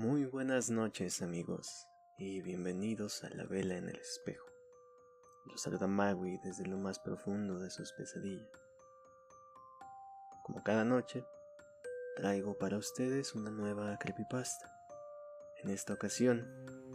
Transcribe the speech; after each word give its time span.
Muy 0.00 0.24
buenas 0.24 0.70
noches 0.70 1.20
amigos 1.20 1.86
y 2.16 2.40
bienvenidos 2.40 3.22
a 3.22 3.28
la 3.28 3.44
vela 3.44 3.76
en 3.76 3.86
el 3.86 3.96
espejo. 3.96 4.46
Los 5.44 5.60
saluda 5.60 5.88
Magui 5.88 6.38
desde 6.38 6.64
lo 6.64 6.78
más 6.78 6.98
profundo 6.98 7.58
de 7.58 7.68
sus 7.68 7.92
pesadillas. 7.92 8.48
Como 10.42 10.62
cada 10.62 10.86
noche, 10.86 11.22
traigo 12.16 12.56
para 12.56 12.78
ustedes 12.78 13.34
una 13.34 13.50
nueva 13.50 13.98
creepypasta. 13.98 14.74
En 15.62 15.68
esta 15.68 15.92
ocasión, 15.92 16.48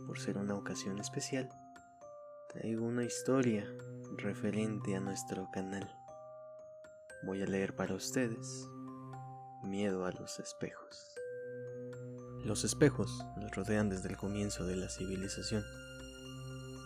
por 0.07 0.17
ser 0.17 0.39
una 0.39 0.55
ocasión 0.55 0.97
especial, 0.97 1.47
traigo 2.49 2.87
una 2.87 3.03
historia 3.03 3.71
referente 4.17 4.95
a 4.95 4.99
nuestro 4.99 5.47
canal. 5.51 5.95
Voy 7.21 7.43
a 7.43 7.45
leer 7.45 7.75
para 7.75 7.93
ustedes 7.93 8.67
Miedo 9.61 10.07
a 10.07 10.11
los 10.11 10.39
espejos. 10.39 11.14
Los 12.45 12.63
espejos 12.63 13.25
nos 13.37 13.55
rodean 13.55 13.89
desde 13.89 14.09
el 14.09 14.17
comienzo 14.17 14.67
de 14.67 14.75
la 14.75 14.87
civilización. 14.87 15.65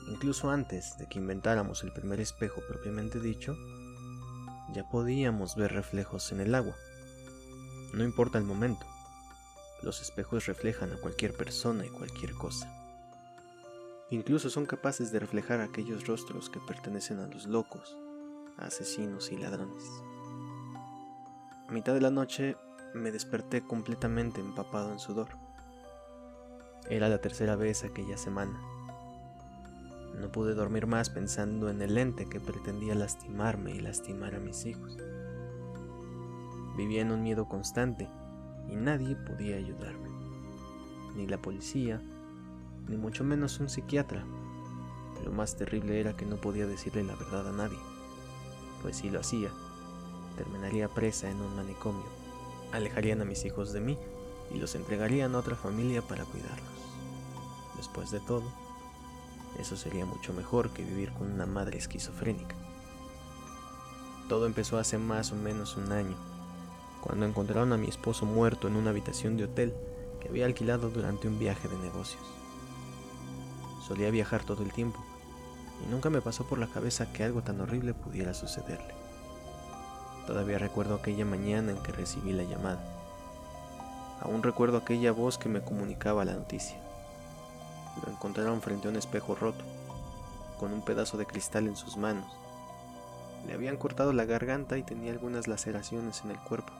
Incluso 0.08 0.50
antes 0.50 0.98
de 0.98 1.08
que 1.08 1.20
inventáramos 1.20 1.84
el 1.84 1.92
primer 1.92 2.22
espejo 2.22 2.62
propiamente 2.66 3.20
dicho, 3.20 3.58
ya 4.74 4.88
podíamos 4.88 5.58
ver 5.58 5.74
reflejos 5.74 6.32
en 6.32 6.40
el 6.40 6.56
agua. 6.56 6.76
No 7.94 8.06
importa 8.06 8.38
el 8.38 8.46
momento, 8.46 8.86
los 9.84 10.02
espejos 10.02 10.46
reflejan 10.46 10.94
a 10.94 10.98
cualquier 10.98 11.34
persona 11.34 11.86
y 11.86 11.90
cualquier 11.90 12.34
cosa. 12.36 12.74
Incluso 14.12 14.50
son 14.50 14.66
capaces 14.66 15.12
de 15.12 15.20
reflejar 15.20 15.60
aquellos 15.60 16.08
rostros 16.08 16.50
que 16.50 16.62
pertenecen 16.62 17.20
a 17.20 17.28
los 17.28 17.48
locos, 17.48 17.98
asesinos 18.58 19.30
y 19.34 19.36
ladrones. 19.36 19.84
A 21.68 21.72
mitad 21.74 21.94
de 21.94 22.02
la 22.02 22.12
noche 22.12 22.56
me 22.94 23.12
desperté 23.12 23.62
completamente 23.62 24.40
empapado 24.40 24.94
en 24.94 25.00
sudor. 25.00 25.49
Era 26.88 27.10
la 27.10 27.20
tercera 27.20 27.56
vez 27.56 27.84
aquella 27.84 28.18
semana. 28.18 28.60
No 30.20 30.32
pude 30.32 30.54
dormir 30.54 30.88
más 30.88 31.10
pensando 31.10 31.70
en 31.70 31.82
el 31.82 31.98
ente 31.98 32.26
que 32.28 32.40
pretendía 32.40 32.96
lastimarme 32.96 33.76
y 33.76 33.80
lastimar 33.80 34.36
a 34.36 34.40
mis 34.40 34.66
hijos. 34.66 34.98
Vivía 36.78 37.02
en 37.02 37.12
un 37.12 37.24
miedo 37.24 37.48
constante 37.48 38.08
y 38.68 38.76
nadie 38.76 39.16
podía 39.16 39.56
ayudarme. 39.58 40.10
Ni 41.16 41.28
la 41.28 41.38
policía, 41.42 42.02
ni 42.88 42.98
mucho 42.98 43.24
menos 43.24 43.60
un 43.60 43.70
psiquiatra. 43.70 44.26
Lo 45.24 45.32
más 45.32 45.58
terrible 45.58 46.00
era 46.00 46.16
que 46.16 46.26
no 46.26 46.38
podía 46.38 46.66
decirle 46.66 47.04
la 47.04 47.16
verdad 47.16 47.48
a 47.48 47.52
nadie, 47.52 47.80
pues 48.82 48.98
si 48.98 49.10
lo 49.10 49.20
hacía, 49.20 49.50
terminaría 50.38 50.88
presa 50.88 51.30
en 51.30 51.42
un 51.42 51.56
manicomio. 51.56 52.06
Alejarían 52.72 53.22
a 53.22 53.26
mis 53.26 53.46
hijos 53.46 53.74
de 53.74 53.82
mí 53.82 53.98
y 54.54 54.58
los 54.58 54.76
entregarían 54.76 55.36
a 55.36 55.40
otra 55.40 55.56
familia 55.56 56.02
para 56.02 56.26
cuidarlos. 56.26 56.70
Después 57.78 58.12
de 58.12 58.20
todo, 58.20 58.44
eso 59.60 59.76
sería 59.76 60.06
mucho 60.06 60.34
mejor 60.34 60.72
que 60.72 60.84
vivir 60.84 61.12
con 61.14 61.32
una 61.32 61.46
madre 61.46 61.78
esquizofrénica. 61.78 62.56
Todo 64.28 64.46
empezó 64.46 64.78
hace 64.78 64.98
más 64.98 65.32
o 65.32 65.36
menos 65.36 65.76
un 65.76 65.92
año, 65.92 66.16
cuando 67.02 67.26
encontraron 67.26 67.74
a 67.74 67.78
mi 67.78 67.88
esposo 67.88 68.26
muerto 68.26 68.68
en 68.68 68.76
una 68.76 68.92
habitación 68.92 69.38
de 69.38 69.46
hotel 69.46 69.74
que 70.20 70.30
había 70.30 70.46
alquilado 70.46 70.90
durante 70.90 71.28
un 71.28 71.40
viaje 71.40 71.68
de 71.68 71.78
negocios. 71.78 72.22
Solía 73.88 74.12
viajar 74.12 74.44
todo 74.44 74.64
el 74.64 74.72
tiempo, 74.72 75.00
y 75.86 75.90
nunca 75.90 76.10
me 76.10 76.22
pasó 76.22 76.44
por 76.46 76.60
la 76.60 76.68
cabeza 76.68 77.12
que 77.12 77.24
algo 77.24 77.42
tan 77.42 77.60
horrible 77.62 77.94
pudiera 77.94 78.34
sucederle. 78.34 78.94
Todavía 80.28 80.60
recuerdo 80.60 80.96
aquella 80.96 81.26
mañana 81.26 81.72
en 81.72 81.82
que 81.82 81.92
recibí 81.92 82.34
la 82.34 82.44
llamada. 82.44 82.99
Aún 84.22 84.44
recuerdo 84.44 84.78
aquella 84.78 85.12
voz 85.12 85.38
que 85.38 85.50
me 85.50 85.62
comunicaba 85.62 86.26
la 86.26 86.34
noticia. 86.34 86.78
Lo 88.06 88.12
encontraron 88.12 88.62
frente 88.62 88.88
a 88.88 88.92
un 88.92 88.98
espejo 88.98 89.36
roto, 89.36 89.64
con 90.60 90.74
un 90.74 90.82
pedazo 90.82 91.18
de 91.18 91.26
cristal 91.26 91.68
en 91.68 91.76
sus 91.76 91.98
manos. 91.98 92.32
Le 93.48 93.54
habían 93.54 93.78
cortado 93.78 94.12
la 94.12 94.26
garganta 94.26 94.78
y 94.78 94.84
tenía 94.84 95.12
algunas 95.12 95.48
laceraciones 95.48 96.24
en 96.26 96.32
el 96.32 96.40
cuerpo. 96.40 96.74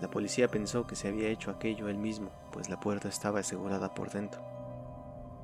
La 0.00 0.08
policía 0.08 0.48
pensó 0.48 0.86
que 0.86 0.96
se 0.96 1.08
había 1.08 1.28
hecho 1.28 1.50
aquello 1.50 1.88
él 1.88 1.98
mismo, 1.98 2.30
pues 2.50 2.68
la 2.68 2.80
puerta 2.80 3.08
estaba 3.08 3.40
asegurada 3.40 3.94
por 3.94 4.10
dentro. 4.10 4.40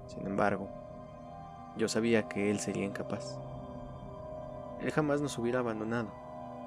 Sin 0.08 0.26
embargo, 0.26 0.68
yo 1.76 1.88
sabía 1.88 2.28
que 2.28 2.50
él 2.50 2.58
sería 2.58 2.84
incapaz. 2.84 3.36
Él 4.80 4.90
jamás 4.90 5.20
nos 5.20 5.38
hubiera 5.38 5.60
abandonado, 5.60 6.08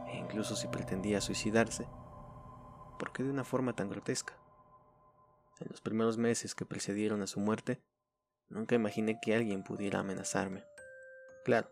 e 0.08 0.18
incluso 0.18 0.56
si 0.56 0.68
pretendía 0.68 1.20
suicidarse, 1.20 1.88
¿por 2.98 3.12
qué 3.12 3.24
de 3.24 3.32
una 3.32 3.44
forma 3.44 3.74
tan 3.74 3.90
grotesca? 3.90 4.34
En 5.64 5.70
los 5.72 5.82
primeros 5.82 6.18
meses 6.18 6.54
que 6.54 6.66
precedieron 6.66 7.22
a 7.22 7.28
su 7.28 7.40
muerte, 7.40 7.82
Nunca 8.54 8.76
imaginé 8.76 9.20
que 9.20 9.34
alguien 9.34 9.64
pudiera 9.64 10.00
amenazarme. 10.00 10.64
Claro, 11.44 11.72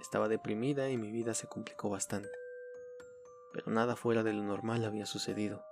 estaba 0.00 0.26
deprimida 0.28 0.88
y 0.88 0.96
mi 0.96 1.10
vida 1.10 1.34
se 1.34 1.48
complicó 1.48 1.90
bastante. 1.90 2.30
Pero 3.52 3.70
nada 3.70 3.94
fuera 3.94 4.22
de 4.22 4.32
lo 4.32 4.42
normal 4.42 4.86
había 4.86 5.04
sucedido 5.04 5.62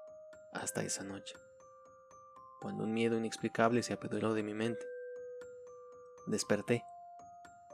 hasta 0.52 0.82
esa 0.82 1.04
noche, 1.04 1.34
cuando 2.60 2.84
un 2.84 2.92
miedo 2.92 3.16
inexplicable 3.16 3.82
se 3.82 3.94
apoderó 3.94 4.34
de 4.34 4.42
mi 4.42 4.52
mente. 4.52 4.84
Desperté, 6.26 6.84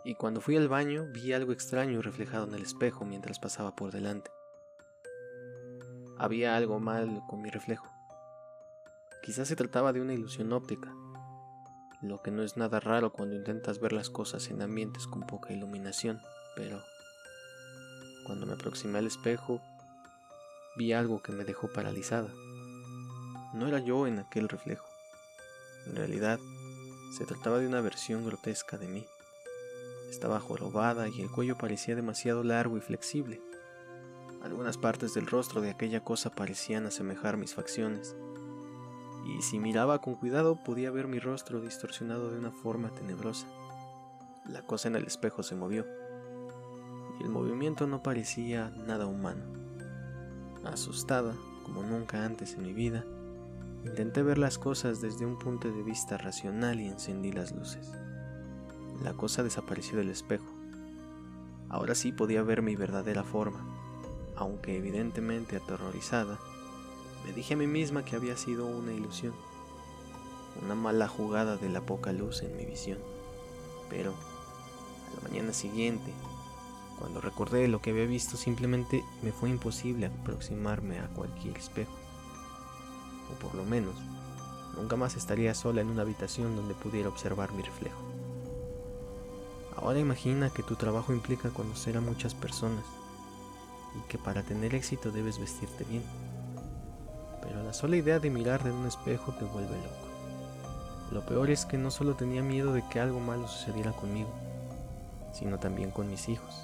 y 0.04 0.14
cuando 0.14 0.40
fui 0.40 0.56
al 0.56 0.68
baño 0.68 1.08
vi 1.12 1.32
algo 1.32 1.50
extraño 1.52 2.00
reflejado 2.00 2.46
en 2.46 2.54
el 2.54 2.62
espejo 2.62 3.04
mientras 3.04 3.40
pasaba 3.40 3.74
por 3.74 3.90
delante. 3.90 4.30
Había 6.16 6.54
algo 6.54 6.78
mal 6.78 7.22
con 7.28 7.42
mi 7.42 7.50
reflejo. 7.50 7.95
Quizás 9.26 9.48
se 9.48 9.56
trataba 9.56 9.92
de 9.92 10.00
una 10.00 10.14
ilusión 10.14 10.52
óptica, 10.52 10.94
lo 12.00 12.22
que 12.22 12.30
no 12.30 12.44
es 12.44 12.56
nada 12.56 12.78
raro 12.78 13.10
cuando 13.10 13.34
intentas 13.34 13.80
ver 13.80 13.92
las 13.92 14.08
cosas 14.08 14.48
en 14.50 14.62
ambientes 14.62 15.08
con 15.08 15.22
poca 15.22 15.52
iluminación, 15.52 16.20
pero 16.54 16.80
cuando 18.24 18.46
me 18.46 18.52
aproximé 18.52 18.98
al 18.98 19.06
espejo, 19.08 19.60
vi 20.76 20.92
algo 20.92 21.22
que 21.22 21.32
me 21.32 21.44
dejó 21.44 21.66
paralizada. 21.66 22.28
No 23.52 23.66
era 23.66 23.80
yo 23.80 24.06
en 24.06 24.20
aquel 24.20 24.48
reflejo. 24.48 24.86
En 25.86 25.96
realidad, 25.96 26.38
se 27.18 27.24
trataba 27.24 27.58
de 27.58 27.66
una 27.66 27.80
versión 27.80 28.24
grotesca 28.24 28.78
de 28.78 28.86
mí. 28.86 29.06
Estaba 30.08 30.38
jorobada 30.38 31.08
y 31.08 31.20
el 31.20 31.32
cuello 31.32 31.58
parecía 31.58 31.96
demasiado 31.96 32.44
largo 32.44 32.76
y 32.76 32.80
flexible. 32.80 33.40
Algunas 34.44 34.78
partes 34.78 35.14
del 35.14 35.26
rostro 35.26 35.62
de 35.62 35.70
aquella 35.70 36.04
cosa 36.04 36.30
parecían 36.30 36.86
asemejar 36.86 37.36
mis 37.36 37.54
facciones 37.54 38.14
y 39.26 39.42
si 39.42 39.58
miraba 39.58 40.00
con 40.00 40.14
cuidado 40.14 40.56
podía 40.56 40.90
ver 40.90 41.08
mi 41.08 41.18
rostro 41.18 41.60
distorsionado 41.60 42.30
de 42.30 42.38
una 42.38 42.52
forma 42.52 42.90
tenebrosa. 42.90 43.46
La 44.46 44.62
cosa 44.62 44.88
en 44.88 44.96
el 44.96 45.04
espejo 45.04 45.42
se 45.42 45.56
movió, 45.56 45.84
y 47.18 47.24
el 47.24 47.30
movimiento 47.30 47.86
no 47.86 48.02
parecía 48.02 48.70
nada 48.70 49.06
humano. 49.06 49.44
Asustada, 50.64 51.34
como 51.64 51.82
nunca 51.82 52.24
antes 52.24 52.54
en 52.54 52.62
mi 52.62 52.72
vida, 52.72 53.04
intenté 53.84 54.22
ver 54.22 54.38
las 54.38 54.58
cosas 54.58 55.00
desde 55.00 55.26
un 55.26 55.38
punto 55.38 55.70
de 55.70 55.82
vista 55.82 56.16
racional 56.18 56.80
y 56.80 56.86
encendí 56.86 57.32
las 57.32 57.52
luces. 57.52 57.90
La 59.02 59.14
cosa 59.14 59.42
desapareció 59.42 59.98
del 59.98 60.10
espejo. 60.10 60.46
Ahora 61.68 61.94
sí 61.94 62.12
podía 62.12 62.42
ver 62.42 62.62
mi 62.62 62.76
verdadera 62.76 63.24
forma, 63.24 63.64
aunque 64.36 64.76
evidentemente 64.76 65.56
aterrorizada, 65.56 66.38
me 67.26 67.32
dije 67.32 67.54
a 67.54 67.56
mí 67.56 67.66
misma 67.66 68.04
que 68.04 68.14
había 68.14 68.36
sido 68.36 68.66
una 68.66 68.92
ilusión, 68.92 69.34
una 70.62 70.76
mala 70.76 71.08
jugada 71.08 71.56
de 71.56 71.68
la 71.68 71.80
poca 71.80 72.12
luz 72.12 72.42
en 72.42 72.56
mi 72.56 72.64
visión. 72.64 72.98
Pero 73.90 74.12
a 74.12 75.16
la 75.16 75.28
mañana 75.28 75.52
siguiente, 75.52 76.12
cuando 77.00 77.20
recordé 77.20 77.66
lo 77.66 77.82
que 77.82 77.90
había 77.90 78.06
visto, 78.06 78.36
simplemente 78.36 79.04
me 79.22 79.32
fue 79.32 79.50
imposible 79.50 80.06
aproximarme 80.06 81.00
a 81.00 81.08
cualquier 81.08 81.56
espejo. 81.56 81.92
O 83.32 83.38
por 83.40 83.56
lo 83.56 83.64
menos, 83.64 83.96
nunca 84.76 84.94
más 84.94 85.16
estaría 85.16 85.52
sola 85.54 85.80
en 85.80 85.90
una 85.90 86.02
habitación 86.02 86.54
donde 86.54 86.74
pudiera 86.74 87.08
observar 87.08 87.52
mi 87.52 87.62
reflejo. 87.62 88.00
Ahora 89.74 89.98
imagina 89.98 90.50
que 90.50 90.62
tu 90.62 90.76
trabajo 90.76 91.12
implica 91.12 91.50
conocer 91.50 91.96
a 91.96 92.00
muchas 92.00 92.34
personas 92.34 92.84
y 93.98 94.08
que 94.08 94.16
para 94.16 94.44
tener 94.44 94.76
éxito 94.76 95.10
debes 95.10 95.38
vestirte 95.38 95.84
bien 95.84 96.04
pero 97.42 97.62
la 97.62 97.72
sola 97.72 97.96
idea 97.96 98.18
de 98.18 98.30
mirar 98.30 98.62
en 98.66 98.72
un 98.72 98.86
espejo 98.86 99.32
te 99.32 99.44
vuelve 99.44 99.76
loco. 99.76 100.06
Lo 101.12 101.24
peor 101.24 101.50
es 101.50 101.64
que 101.64 101.78
no 101.78 101.90
solo 101.90 102.14
tenía 102.14 102.42
miedo 102.42 102.72
de 102.72 102.82
que 102.88 103.00
algo 103.00 103.20
malo 103.20 103.46
sucediera 103.46 103.92
conmigo, 103.92 104.30
sino 105.32 105.58
también 105.58 105.90
con 105.90 106.10
mis 106.10 106.28
hijos. 106.28 106.62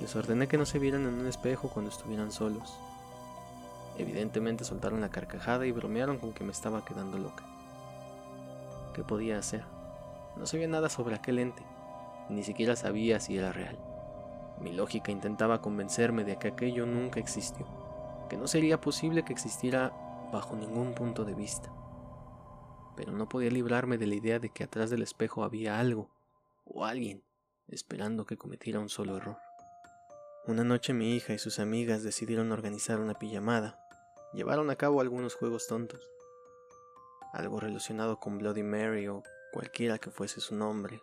Les 0.00 0.14
ordené 0.14 0.46
que 0.46 0.58
no 0.58 0.66
se 0.66 0.78
vieran 0.78 1.06
en 1.06 1.14
un 1.14 1.26
espejo 1.26 1.68
cuando 1.68 1.90
estuvieran 1.90 2.30
solos. 2.30 2.78
Evidentemente 3.98 4.64
soltaron 4.64 5.00
la 5.00 5.08
carcajada 5.08 5.66
y 5.66 5.72
bromearon 5.72 6.18
con 6.18 6.32
que 6.32 6.44
me 6.44 6.52
estaba 6.52 6.84
quedando 6.84 7.18
loca. 7.18 7.44
¿Qué 8.94 9.02
podía 9.02 9.38
hacer? 9.38 9.64
No 10.36 10.46
sabía 10.46 10.68
nada 10.68 10.90
sobre 10.90 11.16
aquel 11.16 11.38
ente, 11.38 11.62
ni 12.28 12.44
siquiera 12.44 12.76
sabía 12.76 13.20
si 13.20 13.38
era 13.38 13.52
real. 13.52 13.78
Mi 14.60 14.72
lógica 14.72 15.10
intentaba 15.10 15.60
convencerme 15.60 16.24
de 16.24 16.36
que 16.36 16.48
aquello 16.48 16.86
nunca 16.86 17.20
existió 17.20 17.66
que 18.28 18.36
no 18.36 18.46
sería 18.46 18.80
posible 18.80 19.24
que 19.24 19.32
existiera 19.32 19.92
bajo 20.32 20.56
ningún 20.56 20.94
punto 20.94 21.24
de 21.24 21.34
vista. 21.34 21.72
pero 22.96 23.12
no 23.12 23.28
podía 23.28 23.50
librarme 23.50 23.98
de 23.98 24.06
la 24.06 24.14
idea 24.14 24.38
de 24.38 24.48
que 24.48 24.64
atrás 24.64 24.88
del 24.88 25.02
espejo 25.02 25.44
había 25.44 25.78
algo 25.78 26.08
o 26.64 26.86
alguien 26.86 27.22
esperando 27.68 28.24
que 28.24 28.38
cometiera 28.38 28.80
un 28.80 28.88
solo 28.88 29.18
error. 29.18 29.36
Una 30.46 30.64
noche 30.64 30.94
mi 30.94 31.14
hija 31.14 31.34
y 31.34 31.38
sus 31.38 31.58
amigas 31.58 32.02
decidieron 32.02 32.52
organizar 32.52 33.00
una 33.00 33.14
pijamada. 33.14 33.78
Llevaron 34.32 34.70
a 34.70 34.76
cabo 34.76 35.00
algunos 35.00 35.34
juegos 35.34 35.66
tontos. 35.66 36.08
Algo 37.32 37.60
relacionado 37.60 38.18
con 38.18 38.38
Bloody 38.38 38.62
Mary 38.62 39.08
o 39.08 39.22
cualquiera 39.52 39.98
que 39.98 40.10
fuese 40.10 40.40
su 40.40 40.54
nombre. 40.54 41.00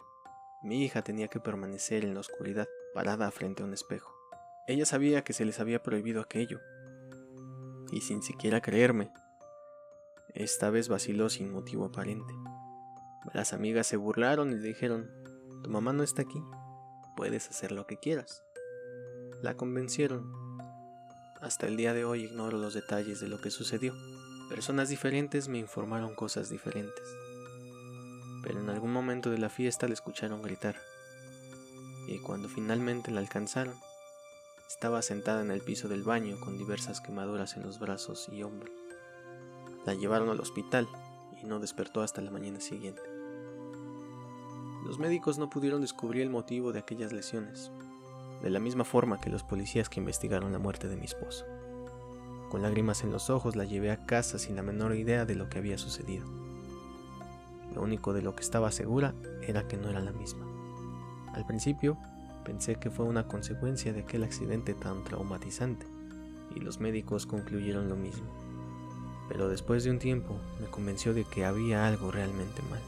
Mi 0.63 0.83
hija 0.83 1.03
tenía 1.03 1.27
que 1.27 1.39
permanecer 1.39 2.05
en 2.05 2.13
la 2.13 2.21
oscuridad, 2.21 2.67
parada 2.93 3.29
frente 3.31 3.61
a 3.61 3.65
un 3.65 3.73
espejo. 3.73 4.11
Ella 4.65 4.85
sabía 4.85 5.23
que 5.23 5.33
se 5.33 5.43
les 5.43 5.59
había 5.59 5.83
prohibido 5.83 6.21
aquello. 6.21 6.61
Y 7.94 8.01
sin 8.01 8.24
siquiera 8.24 8.60
creerme, 8.60 9.12
esta 10.34 10.72
vez 10.72 10.90
vaciló 10.90 11.30
sin 11.30 11.51
motivo 11.51 11.86
aparente. 11.86 12.34
Las 13.36 13.54
amigas 13.54 13.86
se 13.86 13.98
burlaron 13.98 14.51
y 14.51 14.56
le 14.56 14.68
dijeron, 14.68 15.12
tu 15.63 15.69
mamá 15.69 15.94
no 15.94 16.01
está 16.01 16.24
aquí, 16.24 16.42
puedes 17.16 17.48
hacer 17.50 17.72
lo 17.72 17.86
que 17.86 17.98
quieras. 17.98 18.44
La 19.44 19.56
convencieron. 19.56 20.34
Hasta 21.40 21.68
el 21.68 21.78
día 21.78 21.94
de 21.94 22.04
hoy 22.04 22.24
ignoro 22.24 22.57
los 22.57 22.74
detalles 22.74 23.19
de 23.19 23.28
lo 23.28 23.40
que 23.40 23.51
sucedió. 23.51 23.94
Personas 24.50 24.90
diferentes 24.90 25.48
me 25.48 25.60
informaron 25.60 26.16
cosas 26.16 26.50
diferentes. 26.50 27.06
Pero 28.42 28.60
en 28.60 28.72
algún 28.72 28.92
momento 28.92 29.30
de 29.30 29.38
la 29.38 29.50
fiesta 29.50 29.88
la 29.88 29.94
escucharon 29.94 30.42
gritar. 30.42 30.78
Y 32.07 32.18
cuando 32.18 32.50
finalmente 32.50 33.12
la 33.12 33.19
alcanzaron, 33.19 33.75
estaba 34.68 35.01
sentada 35.01 35.42
en 35.42 35.51
el 35.51 35.62
piso 35.62 35.88
del 35.88 36.04
baño 36.04 36.39
con 36.39 36.57
diversas 36.57 37.01
quemaduras 37.01 37.57
en 37.57 37.63
los 37.63 37.80
brazos 37.80 38.30
y 38.31 38.44
hombros. 38.44 38.71
La 39.86 39.94
llevaron 39.94 40.30
al 40.30 40.39
hospital 40.39 40.88
y 41.42 41.45
no 41.45 41.60
despertó 41.60 42.01
hasta 42.01 42.21
la 42.21 42.31
mañana 42.31 42.60
siguiente. 42.60 43.01
Los 44.86 45.00
médicos 45.00 45.38
no 45.38 45.50
pudieron 45.50 45.81
descubrir 45.81 46.21
el 46.21 46.30
motivo 46.30 46.74
de 46.74 46.80
aquellas 46.80 47.13
lesiones, 47.13 47.71
de 48.42 48.50
la 48.50 48.60
misma 48.60 48.83
forma 48.83 49.19
que 49.19 49.30
los 49.30 49.44
policías 49.44 49.89
que 49.89 50.00
investigaron 50.00 50.51
la 50.51 50.60
muerte 50.60 50.88
de 50.88 50.98
mi 50.98 51.06
esposo. 51.06 51.45
Con 52.50 52.62
lágrimas 52.62 53.04
en 53.04 53.12
los 53.12 53.30
ojos 53.30 53.56
la 53.56 53.66
llevé 53.66 53.92
a 53.92 54.06
casa 54.06 54.38
sin 54.38 54.56
la 54.56 54.62
menor 54.62 54.95
idea 54.95 55.25
de 55.25 55.36
lo 55.36 55.50
que 55.50 55.57
había 55.57 55.77
sucedido. 55.77 56.25
Lo 57.74 57.81
único 57.81 58.13
de 58.13 58.21
lo 58.21 58.36
que 58.36 58.44
estaba 58.44 58.71
segura 58.71 59.16
era 59.42 59.68
que 59.68 59.77
no 59.77 59.89
era 59.89 60.01
la 60.01 60.12
misma. 60.12 60.45
Al 61.33 61.45
principio 61.45 61.98
pensé 62.44 62.75
que 62.75 62.90
fue 62.90 63.06
una 63.06 63.28
consecuencia 63.28 63.94
de 63.94 64.01
aquel 64.01 64.24
accidente 64.24 64.74
tan 64.74 65.04
traumatizante, 65.04 65.86
y 66.56 66.60
los 66.60 66.80
médicos 66.80 67.25
concluyeron 67.25 67.90
lo 67.90 67.95
mismo. 67.95 68.28
Pero 69.30 69.50
después 69.50 69.84
de 69.84 69.92
un 69.92 70.00
tiempo 70.00 70.36
me 70.60 70.68
convenció 70.68 71.13
de 71.13 71.24
que 71.24 71.45
había 71.45 71.88
algo 71.88 72.12
realmente 72.12 72.62
mal. 72.69 72.81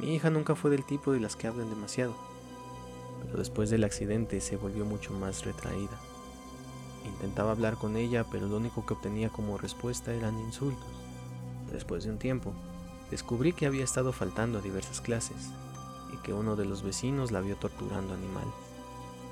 Mi 0.00 0.14
hija 0.14 0.30
nunca 0.30 0.54
fue 0.54 0.70
del 0.70 0.84
tipo 0.84 1.12
de 1.12 1.20
las 1.20 1.36
que 1.36 1.46
hablan 1.46 1.70
demasiado, 1.70 2.14
pero 3.24 3.38
después 3.38 3.70
del 3.70 3.84
accidente 3.84 4.40
se 4.40 4.56
volvió 4.56 4.84
mucho 4.84 5.12
más 5.12 5.44
retraída. 5.44 5.98
Intentaba 7.06 7.52
hablar 7.52 7.76
con 7.76 7.96
ella, 7.96 8.24
pero 8.30 8.46
lo 8.46 8.56
único 8.56 8.84
que 8.84 8.94
obtenía 8.94 9.28
como 9.28 9.58
respuesta 9.58 10.12
eran 10.12 10.38
insultos. 10.38 10.86
Después 11.72 12.04
de 12.04 12.10
un 12.10 12.18
tiempo, 12.18 12.52
descubrí 13.10 13.52
que 13.52 13.66
había 13.66 13.84
estado 13.84 14.12
faltando 14.12 14.58
a 14.58 14.62
diversas 14.62 15.00
clases 15.00 15.52
y 16.12 16.16
que 16.18 16.32
uno 16.32 16.56
de 16.56 16.64
los 16.64 16.82
vecinos 16.82 17.32
la 17.32 17.40
vio 17.40 17.56
torturando 17.56 18.14
animales. 18.14 18.52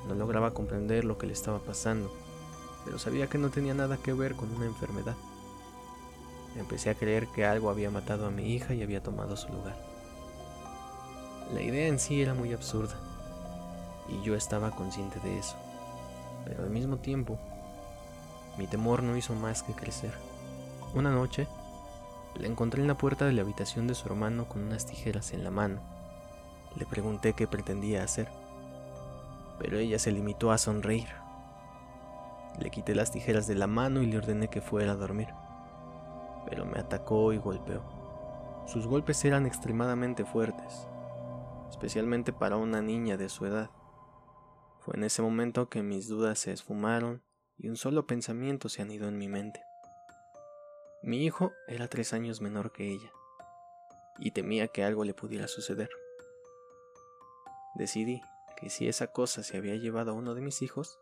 No 0.08 0.14
lograba 0.14 0.52
comprender 0.52 1.04
lo 1.04 1.18
que 1.18 1.26
le 1.26 1.32
estaba 1.32 1.58
pasando, 1.58 2.10
pero 2.84 2.98
sabía 2.98 3.28
que 3.28 3.38
no 3.38 3.50
tenía 3.50 3.74
nada 3.74 3.98
que 3.98 4.12
ver 4.12 4.34
con 4.34 4.54
una 4.54 4.66
enfermedad. 4.66 5.16
Empecé 6.56 6.90
a 6.90 6.94
creer 6.94 7.26
que 7.28 7.44
algo 7.44 7.70
había 7.70 7.90
matado 7.90 8.26
a 8.26 8.30
mi 8.30 8.52
hija 8.54 8.74
y 8.74 8.82
había 8.82 9.02
tomado 9.02 9.36
su 9.36 9.48
lugar. 9.52 9.76
La 11.54 11.62
idea 11.62 11.88
en 11.88 11.98
sí 11.98 12.20
era 12.22 12.34
muy 12.34 12.52
absurda, 12.52 12.94
y 14.08 14.24
yo 14.24 14.34
estaba 14.34 14.70
consciente 14.70 15.20
de 15.20 15.38
eso. 15.38 15.56
Pero 16.44 16.62
al 16.62 16.70
mismo 16.70 16.96
tiempo, 16.96 17.38
mi 18.56 18.66
temor 18.66 19.02
no 19.02 19.16
hizo 19.16 19.34
más 19.34 19.62
que 19.62 19.72
crecer. 19.72 20.12
Una 20.94 21.10
noche, 21.10 21.46
la 22.36 22.46
encontré 22.46 22.80
en 22.80 22.88
la 22.88 22.96
puerta 22.96 23.26
de 23.26 23.32
la 23.32 23.42
habitación 23.42 23.86
de 23.86 23.94
su 23.94 24.08
hermano 24.08 24.48
con 24.48 24.62
unas 24.62 24.86
tijeras 24.86 25.32
en 25.32 25.44
la 25.44 25.50
mano. 25.50 25.80
Le 26.76 26.86
pregunté 26.86 27.32
qué 27.32 27.46
pretendía 27.46 28.04
hacer, 28.04 28.28
pero 29.58 29.78
ella 29.78 29.98
se 29.98 30.12
limitó 30.12 30.52
a 30.52 30.58
sonreír. 30.58 31.08
Le 32.58 32.70
quité 32.70 32.94
las 32.94 33.10
tijeras 33.10 33.46
de 33.46 33.54
la 33.54 33.66
mano 33.66 34.02
y 34.02 34.06
le 34.06 34.18
ordené 34.18 34.48
que 34.48 34.60
fuera 34.60 34.92
a 34.92 34.96
dormir, 34.96 35.28
pero 36.48 36.64
me 36.66 36.78
atacó 36.78 37.32
y 37.32 37.38
golpeó. 37.38 37.82
Sus 38.66 38.86
golpes 38.86 39.24
eran 39.24 39.46
extremadamente 39.46 40.24
fuertes, 40.24 40.88
especialmente 41.68 42.32
para 42.32 42.56
una 42.56 42.82
niña 42.82 43.16
de 43.16 43.28
su 43.28 43.46
edad. 43.46 43.70
Fue 44.80 44.96
en 44.96 45.04
ese 45.04 45.22
momento 45.22 45.68
que 45.68 45.82
mis 45.82 46.08
dudas 46.08 46.38
se 46.38 46.52
esfumaron 46.52 47.22
y 47.58 47.68
un 47.68 47.76
solo 47.76 48.06
pensamiento 48.06 48.68
se 48.68 48.82
anidó 48.82 49.08
en 49.08 49.18
mi 49.18 49.28
mente. 49.28 49.62
Mi 51.02 51.24
hijo 51.24 51.52
era 51.66 51.88
tres 51.88 52.12
años 52.12 52.40
menor 52.40 52.72
que 52.72 52.90
ella, 52.90 53.10
y 54.18 54.30
temía 54.30 54.68
que 54.68 54.84
algo 54.84 55.04
le 55.04 55.14
pudiera 55.14 55.48
suceder. 55.48 55.90
Decidí 57.74 58.22
que 58.56 58.70
si 58.70 58.88
esa 58.88 59.08
cosa 59.08 59.42
se 59.42 59.56
había 59.56 59.76
llevado 59.76 60.10
a 60.10 60.14
uno 60.14 60.34
de 60.34 60.42
mis 60.42 60.62
hijos, 60.62 60.98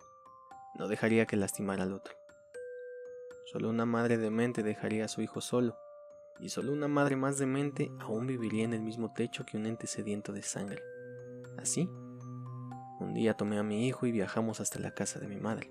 no 0.74 0.88
dejaría 0.88 1.26
que 1.26 1.36
lastimara 1.36 1.82
al 1.82 1.92
otro. 1.92 2.14
Solo 3.46 3.70
una 3.70 3.86
madre 3.86 4.18
demente 4.18 4.62
dejaría 4.62 5.06
a 5.06 5.08
su 5.08 5.22
hijo 5.22 5.40
solo, 5.40 5.76
y 6.38 6.50
solo 6.50 6.72
una 6.72 6.88
madre 6.88 7.16
más 7.16 7.38
demente 7.38 7.90
aún 7.98 8.26
viviría 8.26 8.64
en 8.64 8.74
el 8.74 8.82
mismo 8.82 9.12
techo 9.12 9.44
que 9.44 9.56
un 9.56 9.66
ente 9.66 9.86
sediento 9.86 10.32
de 10.32 10.42
sangre. 10.42 10.82
Así, 11.56 11.88
un 13.00 13.14
día 13.14 13.34
tomé 13.34 13.58
a 13.58 13.62
mi 13.62 13.86
hijo 13.88 14.06
y 14.06 14.12
viajamos 14.12 14.60
hasta 14.60 14.78
la 14.78 14.92
casa 14.92 15.18
de 15.18 15.28
mi 15.28 15.36
madre. 15.36 15.70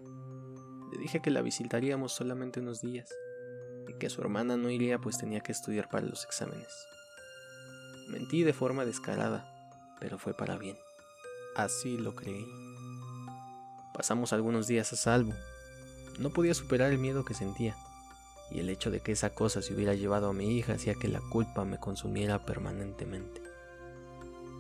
Le 0.91 0.97
dije 0.97 1.21
que 1.21 1.29
la 1.29 1.41
visitaríamos 1.41 2.13
solamente 2.13 2.59
unos 2.59 2.81
días 2.81 3.13
y 3.88 3.93
que 3.93 4.09
su 4.09 4.21
hermana 4.21 4.57
no 4.57 4.69
iría 4.69 5.00
pues 5.00 5.17
tenía 5.17 5.41
que 5.41 5.51
estudiar 5.51 5.88
para 5.89 6.05
los 6.05 6.25
exámenes. 6.25 6.88
Mentí 8.09 8.43
de 8.43 8.53
forma 8.53 8.85
descarada, 8.85 9.53
pero 10.00 10.17
fue 10.17 10.33
para 10.33 10.57
bien. 10.57 10.77
Así 11.57 11.98
lo 11.98 12.13
creí. 12.13 12.48
Pasamos 13.92 14.31
algunos 14.31 14.68
días 14.68 14.94
a 14.94 14.95
salvo. 14.95 15.33
No 16.19 16.30
podía 16.30 16.54
superar 16.54 16.92
el 16.92 17.00
miedo 17.00 17.25
que 17.25 17.33
sentía, 17.33 17.75
y 18.51 18.59
el 18.59 18.69
hecho 18.69 18.92
de 18.92 19.00
que 19.00 19.12
esa 19.12 19.31
cosa 19.31 19.63
se 19.63 19.74
hubiera 19.74 19.95
llevado 19.95 20.30
a 20.30 20.33
mi 20.33 20.56
hija 20.56 20.74
hacía 20.74 20.93
que 20.93 21.08
la 21.08 21.20
culpa 21.20 21.65
me 21.65 21.79
consumiera 21.79 22.46
permanentemente. 22.46 23.41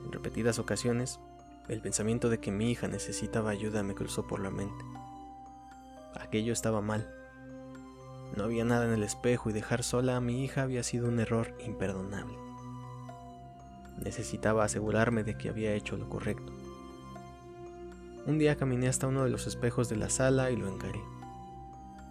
En 0.03 0.11
repetidas 0.11 0.57
ocasiones 0.57 1.19
el 1.67 1.81
pensamiento 1.81 2.29
de 2.29 2.39
que 2.39 2.49
mi 2.49 2.71
hija 2.71 2.87
necesitaba 2.87 3.51
ayuda 3.51 3.83
me 3.83 3.93
cruzó 3.93 4.25
por 4.25 4.39
la 4.39 4.49
mente. 4.49 4.83
Aquello 6.15 6.51
estaba 6.51 6.81
mal. 6.81 7.07
No 8.35 8.43
había 8.43 8.65
nada 8.65 8.85
en 8.85 8.93
el 8.93 9.03
espejo 9.03 9.51
y 9.51 9.53
dejar 9.53 9.83
sola 9.83 10.17
a 10.17 10.21
mi 10.21 10.43
hija 10.43 10.63
había 10.63 10.81
sido 10.81 11.09
un 11.09 11.19
error 11.19 11.53
imperdonable. 11.63 12.39
Necesitaba 13.97 14.63
asegurarme 14.63 15.23
de 15.23 15.37
que 15.37 15.49
había 15.49 15.75
hecho 15.75 15.95
lo 15.95 16.09
correcto. 16.09 16.56
Un 18.27 18.37
día 18.39 18.57
caminé 18.57 18.89
hasta 18.89 19.07
uno 19.07 19.23
de 19.23 19.29
los 19.29 19.47
espejos 19.47 19.87
de 19.87 19.95
la 19.95 20.09
sala 20.09 20.51
y 20.51 20.57
lo 20.57 20.67
encaré. 20.67 21.01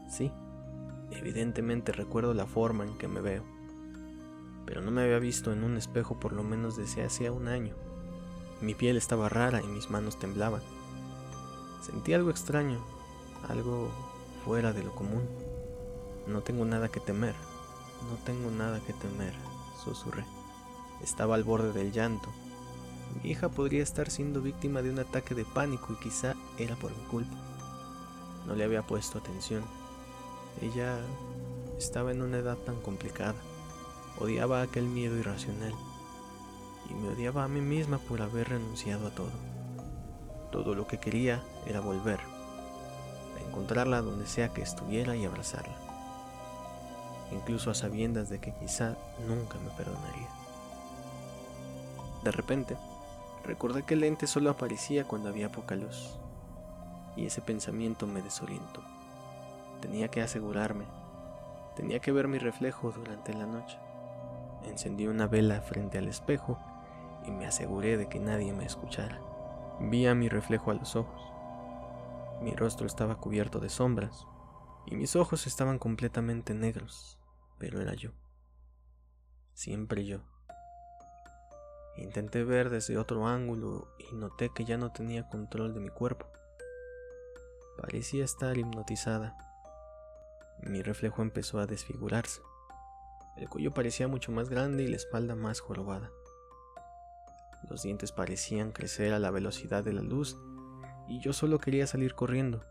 Sí, 0.08 0.32
evidentemente 1.10 1.92
recuerdo 1.92 2.32
la 2.32 2.46
forma 2.46 2.84
en 2.84 2.96
que 2.96 3.06
me 3.06 3.20
veo, 3.20 3.44
pero 4.64 4.80
no 4.80 4.90
me 4.90 5.02
había 5.02 5.18
visto 5.18 5.52
en 5.52 5.62
un 5.62 5.76
espejo 5.76 6.18
por 6.18 6.32
lo 6.32 6.42
menos 6.42 6.74
desde 6.74 7.04
hacía 7.04 7.32
un 7.32 7.48
año. 7.48 7.74
Mi 8.62 8.74
piel 8.74 8.96
estaba 8.96 9.28
rara 9.28 9.60
y 9.62 9.66
mis 9.66 9.90
manos 9.90 10.18
temblaban. 10.18 10.62
Sentí 11.82 12.14
algo 12.14 12.30
extraño, 12.30 12.78
algo 13.46 13.90
fuera 14.42 14.72
de 14.72 14.84
lo 14.84 14.94
común. 14.94 15.28
No 16.26 16.40
tengo 16.40 16.64
nada 16.64 16.88
que 16.88 16.98
temer, 16.98 17.34
no 18.08 18.16
tengo 18.24 18.50
nada 18.50 18.80
que 18.80 18.94
temer, 18.94 19.34
susurré. 19.84 20.24
Estaba 21.02 21.34
al 21.34 21.44
borde 21.44 21.74
del 21.74 21.92
llanto. 21.92 22.30
Mi 23.22 23.30
hija 23.30 23.48
podría 23.48 23.82
estar 23.82 24.10
siendo 24.10 24.40
víctima 24.40 24.82
de 24.82 24.90
un 24.90 24.98
ataque 24.98 25.34
de 25.34 25.44
pánico 25.44 25.92
y 25.92 25.96
quizá 25.96 26.34
era 26.58 26.76
por 26.76 26.90
mi 26.90 27.02
culpa. 27.04 27.36
No 28.46 28.54
le 28.54 28.64
había 28.64 28.82
puesto 28.82 29.18
atención. 29.18 29.64
Ella 30.60 30.98
estaba 31.78 32.12
en 32.12 32.22
una 32.22 32.38
edad 32.38 32.56
tan 32.56 32.80
complicada. 32.80 33.34
Odiaba 34.18 34.62
aquel 34.62 34.84
miedo 34.84 35.16
irracional 35.16 35.74
y 36.88 36.94
me 36.94 37.08
odiaba 37.08 37.44
a 37.44 37.48
mí 37.48 37.60
misma 37.60 37.98
por 37.98 38.22
haber 38.22 38.50
renunciado 38.50 39.08
a 39.08 39.10
todo. 39.10 39.32
Todo 40.52 40.74
lo 40.74 40.86
que 40.86 40.98
quería 40.98 41.42
era 41.66 41.80
volver, 41.80 42.20
a 43.36 43.48
encontrarla 43.48 44.00
donde 44.00 44.26
sea 44.26 44.52
que 44.52 44.62
estuviera 44.62 45.16
y 45.16 45.24
abrazarla, 45.24 45.76
incluso 47.32 47.70
a 47.70 47.74
sabiendas 47.74 48.28
de 48.30 48.38
que 48.38 48.54
quizá 48.54 48.96
nunca 49.28 49.58
me 49.58 49.70
perdonaría. 49.70 50.28
De 52.22 52.30
repente, 52.30 52.76
recordé 53.46 53.84
que 53.84 53.94
el 53.94 54.00
lente 54.00 54.26
solo 54.26 54.50
aparecía 54.50 55.04
cuando 55.04 55.28
había 55.28 55.50
poca 55.50 55.76
luz, 55.76 56.18
y 57.16 57.26
ese 57.26 57.40
pensamiento 57.40 58.06
me 58.06 58.22
desorientó. 58.22 58.82
Tenía 59.80 60.08
que 60.08 60.20
asegurarme, 60.20 60.84
tenía 61.76 62.00
que 62.00 62.12
ver 62.12 62.28
mi 62.28 62.38
reflejo 62.38 62.92
durante 62.92 63.32
la 63.32 63.46
noche. 63.46 63.78
encendí 64.64 65.06
una 65.06 65.28
vela 65.28 65.60
frente 65.60 65.98
al 65.98 66.08
espejo 66.08 66.58
y 67.24 67.30
me 67.30 67.46
aseguré 67.46 67.96
de 67.96 68.08
que 68.08 68.18
nadie 68.18 68.52
me 68.52 68.64
escuchara. 68.64 69.20
Vi 69.80 70.06
a 70.06 70.14
mi 70.14 70.28
reflejo 70.28 70.70
a 70.70 70.74
los 70.74 70.96
ojos. 70.96 71.22
Mi 72.42 72.52
rostro 72.54 72.86
estaba 72.86 73.16
cubierto 73.16 73.60
de 73.60 73.68
sombras 73.68 74.26
y 74.86 74.96
mis 74.96 75.16
ojos 75.16 75.46
estaban 75.46 75.78
completamente 75.78 76.54
negros, 76.54 77.18
pero 77.58 77.80
era 77.80 77.94
yo. 77.94 78.10
Siempre 79.52 80.04
yo. 80.04 80.20
Intenté 81.98 82.44
ver 82.44 82.68
desde 82.68 82.98
otro 82.98 83.26
ángulo 83.26 83.88
y 83.98 84.14
noté 84.14 84.50
que 84.54 84.64
ya 84.64 84.76
no 84.76 84.92
tenía 84.92 85.28
control 85.28 85.72
de 85.72 85.80
mi 85.80 85.88
cuerpo. 85.88 86.26
Parecía 87.78 88.24
estar 88.24 88.56
hipnotizada. 88.56 89.36
Mi 90.60 90.82
reflejo 90.82 91.22
empezó 91.22 91.58
a 91.58 91.66
desfigurarse. 91.66 92.40
El 93.36 93.48
cuello 93.48 93.72
parecía 93.72 94.08
mucho 94.08 94.32
más 94.32 94.48
grande 94.48 94.82
y 94.82 94.88
la 94.88 94.96
espalda 94.96 95.34
más 95.34 95.60
jorobada. 95.60 96.10
Los 97.68 97.82
dientes 97.82 98.12
parecían 98.12 98.72
crecer 98.72 99.12
a 99.12 99.18
la 99.18 99.30
velocidad 99.30 99.82
de 99.82 99.92
la 99.92 100.02
luz 100.02 100.38
y 101.08 101.20
yo 101.20 101.32
solo 101.32 101.58
quería 101.58 101.86
salir 101.86 102.14
corriendo, 102.14 102.64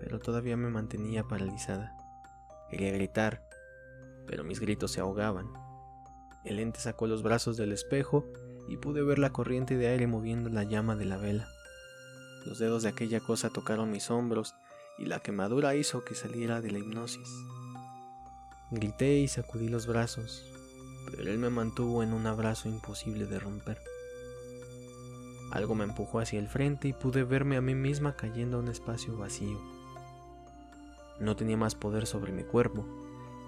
pero 0.00 0.18
todavía 0.18 0.56
me 0.56 0.70
mantenía 0.70 1.24
paralizada. 1.24 1.96
Quería 2.70 2.92
gritar, 2.92 3.46
pero 4.26 4.44
mis 4.44 4.60
gritos 4.60 4.92
se 4.92 5.00
ahogaban. 5.00 5.52
El 6.44 6.58
ente 6.58 6.80
sacó 6.80 7.06
los 7.06 7.22
brazos 7.22 7.56
del 7.56 7.72
espejo 7.72 8.24
y 8.68 8.76
pude 8.76 9.02
ver 9.02 9.18
la 9.18 9.30
corriente 9.30 9.76
de 9.76 9.88
aire 9.88 10.06
moviendo 10.06 10.48
la 10.50 10.64
llama 10.64 10.96
de 10.96 11.04
la 11.04 11.16
vela. 11.16 11.48
Los 12.46 12.58
dedos 12.58 12.82
de 12.82 12.90
aquella 12.90 13.20
cosa 13.20 13.50
tocaron 13.50 13.90
mis 13.90 14.10
hombros 14.10 14.54
y 14.98 15.06
la 15.06 15.20
quemadura 15.20 15.74
hizo 15.74 16.04
que 16.04 16.14
saliera 16.14 16.60
de 16.60 16.70
la 16.70 16.78
hipnosis. 16.78 17.28
Grité 18.70 19.16
y 19.18 19.28
sacudí 19.28 19.68
los 19.68 19.86
brazos, 19.86 20.44
pero 21.10 21.30
él 21.30 21.38
me 21.38 21.50
mantuvo 21.50 22.02
en 22.02 22.12
un 22.12 22.26
abrazo 22.26 22.68
imposible 22.68 23.26
de 23.26 23.38
romper. 23.38 23.80
Algo 25.52 25.74
me 25.74 25.84
empujó 25.84 26.18
hacia 26.18 26.38
el 26.38 26.48
frente 26.48 26.88
y 26.88 26.92
pude 26.92 27.24
verme 27.24 27.56
a 27.56 27.60
mí 27.60 27.74
misma 27.74 28.16
cayendo 28.16 28.56
a 28.56 28.60
un 28.60 28.68
espacio 28.68 29.16
vacío. 29.16 29.58
No 31.20 31.36
tenía 31.36 31.56
más 31.56 31.74
poder 31.74 32.06
sobre 32.06 32.32
mi 32.32 32.42
cuerpo 32.42 32.84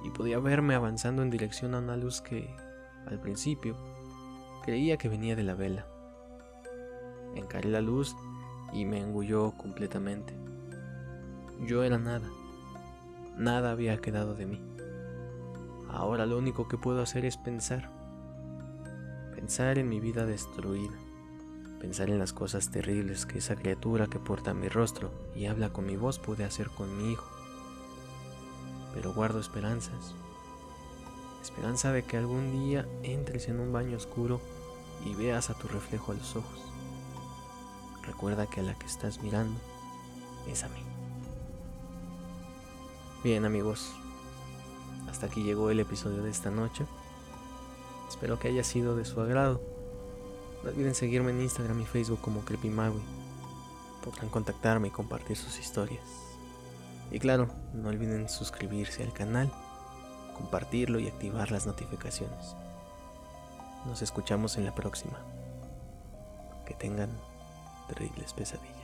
y 0.05 0.11
podía 0.11 0.39
verme 0.39 0.75
avanzando 0.75 1.23
en 1.23 1.31
dirección 1.31 1.75
a 1.75 1.81
una 1.81 1.97
luz 1.97 2.21
que, 2.21 2.55
al 3.07 3.21
principio, 3.21 3.77
creía 4.67 4.97
que 4.97 5.09
venía 5.09 5.37
de 5.37 5.45
la 5.45 5.55
vela. 5.55 5.87
Encaré 7.37 7.69
la 7.69 7.81
luz 7.81 8.17
y 8.73 8.85
me 8.85 8.99
engulló 8.99 9.53
completamente. 9.53 10.35
Yo 11.65 11.85
era 11.85 11.99
nada. 11.99 12.29
Nada 13.39 13.71
había 13.71 13.97
quedado 13.99 14.35
de 14.35 14.47
mí. 14.47 14.61
Ahora 15.89 16.27
lo 16.27 16.37
único 16.37 16.67
que 16.67 16.79
puedo 16.79 17.01
hacer 17.01 17.25
es 17.25 17.37
pensar. 17.37 17.89
Pensar 19.37 19.79
en 19.79 19.89
mi 19.89 20.01
vida 20.01 20.27
destruida. 20.27 20.99
Pensar 21.79 22.11
en 22.11 22.19
las 22.19 22.33
cosas 22.33 22.73
terribles 22.73 23.25
que 23.25 23.39
esa 23.39 23.55
criatura 23.55 24.09
que 24.09 24.19
porta 24.19 24.53
mi 24.53 24.69
rostro 24.69 25.13
y 25.37 25.47
habla 25.47 25.73
con 25.73 25.87
mi 25.87 25.95
voz 25.97 26.19
puede 26.19 26.43
hacer 26.43 26.71
con 26.71 26.99
mi 26.99 27.13
hijo. 27.13 27.31
Pero 28.95 29.15
guardo 29.15 29.39
esperanzas. 29.39 30.17
Esperanza 31.41 31.93
de 31.93 32.03
que 32.03 32.17
algún 32.17 32.51
día 32.51 32.85
entres 33.05 33.49
en 33.49 33.61
un 33.61 33.73
baño 33.73 33.97
oscuro 33.97 34.41
y 35.05 35.15
veas 35.15 35.51
a 35.51 35.55
tu 35.55 35.69
reflejo 35.69 36.13
a 36.13 36.15
los 36.15 36.37
ojos. 36.37 36.61
Recuerda 38.03 38.47
que 38.47 38.61
a 38.61 38.63
la 38.63 38.75
que 38.75 38.87
estás 38.87 39.23
mirando 39.23 39.59
es 40.49 40.63
a 40.63 40.69
mí. 40.69 40.81
Bien 43.25 43.45
amigos, 43.45 43.93
hasta 45.11 45.27
aquí 45.27 45.43
llegó 45.43 45.71
el 45.71 45.81
episodio 45.81 46.23
de 46.23 46.31
esta 46.31 46.51
noche. 46.51 46.87
Espero 48.09 48.39
que 48.39 48.49
haya 48.49 48.63
sido 48.63 48.97
de 48.97 49.05
su 49.05 49.21
agrado. 49.21 49.61
No 50.63 50.71
olviden 50.71 50.95
seguirme 50.95 51.31
en 51.31 51.43
Instagram 51.43 51.81
y 51.81 51.87
Facebook 51.87 52.21
como 52.21 52.45
CreepyMaui. 52.45 53.01
Podrán 54.05 54.29
contactarme 54.29 54.89
y 54.89 54.93
compartir 54.93 55.37
sus 55.37 55.59
historias. 55.59 56.05
Y 57.11 57.19
claro, 57.19 57.49
no 57.73 57.89
olviden 57.89 58.29
suscribirse 58.29 59.03
al 59.03 59.13
canal, 59.13 59.53
compartirlo 60.37 60.99
y 60.99 61.09
activar 61.09 61.51
las 61.51 61.67
notificaciones. 61.67 62.57
Nos 63.87 64.03
escuchamos 64.03 64.57
en 64.57 64.65
la 64.65 64.75
próxima. 64.75 65.19
Que 66.67 66.75
tengan 66.75 67.11
terribles 67.89 68.33
pesadillas. 68.33 68.76